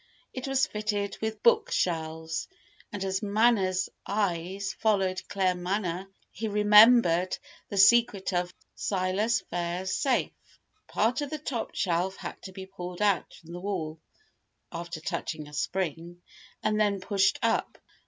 [0.33, 2.47] It was fitted with bookshelves;
[2.91, 7.37] and as Manners' eyes followed Claremanagh he remembered
[7.69, 10.31] the secret of Silas Phayre's safe.
[10.87, 13.99] Part of the top shelf had to be pulled out from the wall
[14.71, 16.23] (after touching a spring)
[16.63, 17.77] and then pushed up.